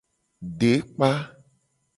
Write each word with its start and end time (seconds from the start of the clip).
Dekpa. 0.59 1.11